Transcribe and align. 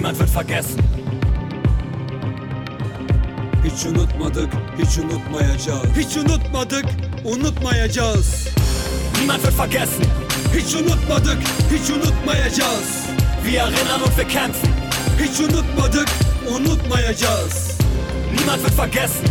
Niemand 0.00 0.18
wird 0.18 0.34
vergessen. 0.34 0.80
Hiç 3.64 3.86
unutmadık, 3.86 4.52
hiç 4.78 4.98
unutmayacağız. 4.98 5.96
Hiç 5.96 6.16
unutmadık, 6.16 6.84
unutmayacağız. 7.24 8.48
Niemand 9.18 9.40
wird 9.40 9.58
vergessen. 9.58 10.06
Hiç 10.56 10.74
unutmadık, 10.74 11.38
hiç 11.72 11.90
unutmayacağız. 11.90 12.88
Wir 13.44 13.60
erinnern 13.60 14.00
und 14.00 14.12
wir 14.16 14.28
kämpfen. 14.28 14.70
Hiç 15.18 15.40
unutmadık, 15.40 16.08
unutmayacağız. 16.50 17.78
Niemand 18.38 18.60
wird 18.60 18.78
vergessen. 18.78 19.26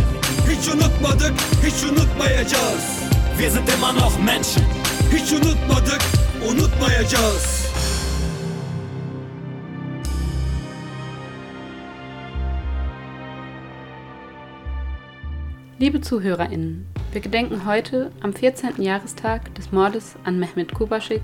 Hiç 0.50 0.68
unutmadık, 0.68 1.32
hiç 1.66 1.84
unutmayacağız. 1.90 2.84
Wir 3.38 3.50
sind 3.50 3.68
immer 3.68 3.94
noch 3.94 4.18
Menschen. 4.18 4.64
Hiç 5.12 5.32
unutmadık, 5.32 6.02
unutmayacağız. 6.50 7.69
Liebe 15.80 16.02
ZuhörerInnen, 16.02 16.86
wir 17.10 17.22
gedenken 17.22 17.64
heute 17.64 18.12
am 18.20 18.34
14. 18.34 18.82
Jahrestag 18.82 19.54
des 19.54 19.72
Mordes 19.72 20.14
an 20.24 20.38
Mehmet 20.38 20.74
Kubaschik 20.74 21.22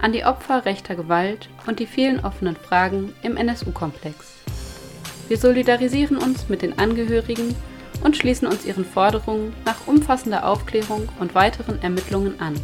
an 0.00 0.12
die 0.12 0.24
Opfer 0.24 0.64
rechter 0.64 0.94
Gewalt 0.94 1.50
und 1.66 1.78
die 1.78 1.86
vielen 1.86 2.24
offenen 2.24 2.56
Fragen 2.56 3.12
im 3.22 3.36
NSU-Komplex. 3.36 4.38
Wir 5.28 5.36
solidarisieren 5.36 6.16
uns 6.16 6.48
mit 6.48 6.62
den 6.62 6.78
Angehörigen 6.78 7.54
und 8.02 8.16
schließen 8.16 8.48
uns 8.48 8.64
ihren 8.64 8.86
Forderungen 8.86 9.52
nach 9.66 9.86
umfassender 9.86 10.48
Aufklärung 10.48 11.10
und 11.20 11.34
weiteren 11.34 11.82
Ermittlungen 11.82 12.40
an. 12.40 12.54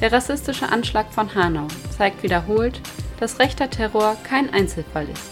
Der 0.00 0.10
rassistische 0.10 0.68
Anschlag 0.68 1.14
von 1.14 1.32
Hanau 1.32 1.68
zeigt 1.96 2.24
wiederholt, 2.24 2.80
dass 3.20 3.38
rechter 3.38 3.70
Terror 3.70 4.16
kein 4.24 4.52
Einzelfall 4.52 5.08
ist. 5.08 5.30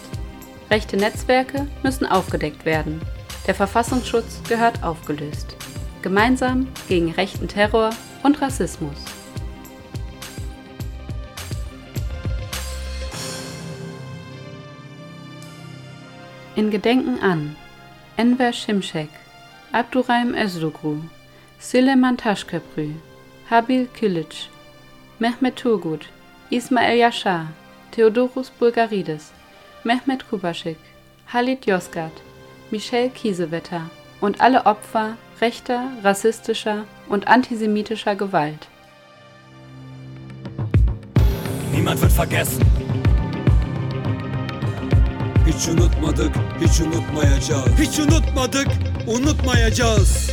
Rechte 0.70 0.96
Netzwerke 0.96 1.66
müssen 1.82 2.06
aufgedeckt 2.06 2.64
werden. 2.64 3.00
Der 3.46 3.54
Verfassungsschutz 3.56 4.40
gehört 4.48 4.84
aufgelöst. 4.84 5.56
Gemeinsam 6.00 6.68
gegen 6.88 7.10
rechten 7.10 7.48
Terror 7.48 7.90
und 8.22 8.40
Rassismus. 8.40 8.94
In 16.54 16.70
Gedenken 16.70 17.18
an 17.20 17.56
Enver 18.16 18.52
Şimşek, 18.52 19.08
Abdurrahim 19.72 20.34
Özlugru, 20.34 21.02
Süleyman 21.58 22.16
Taşköprü, 22.16 22.90
Habil 23.50 23.86
Kilic, 23.86 24.36
Mehmet 25.18 25.56
Turgut, 25.56 26.08
Ismail 26.50 26.98
Yashar, 26.98 27.46
Theodorus 27.90 28.50
Bulgaridis, 28.60 29.30
Mehmet 29.84 30.30
Kubaschik, 30.30 30.78
Halit 31.26 31.66
Yozgat, 31.66 32.12
Michel 32.72 33.10
Kiesewetter 33.10 33.90
und 34.22 34.40
alle 34.40 34.64
Opfer 34.64 35.18
rechter, 35.42 35.90
rassistischer 36.02 36.84
und 37.06 37.28
antisemitischer 37.28 38.16
Gewalt. 38.16 38.66
Niemand 41.70 42.00
wird 42.00 42.12
vergessen. 42.12 42.64
Hiç 45.46 45.68
unutmadık, 45.68 46.34
hiç 46.60 46.80
unutmayacağız. 46.80 47.78
Hiç 47.78 47.98
unutmadık, 47.98 48.68
unutmayacağız. 49.06 50.30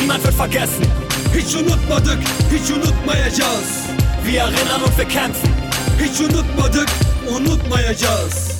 Niemand 0.00 0.22
wird 0.22 0.38
vergessen. 0.38 0.86
Hiç 1.34 1.54
unutmadık, 1.54 2.18
hiç 2.52 2.70
unutmayacağız. 2.70 3.86
Wir 4.24 4.40
erinnern 4.40 4.82
und 4.82 4.96
wir 4.96 5.08
kämpfen. 5.08 5.50
Hiç 6.00 6.20
unutmadık, 6.20 6.88
unutmayacağız. 7.36 8.58